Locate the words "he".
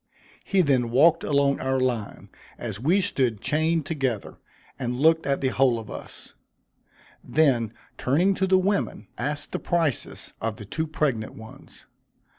0.43-0.61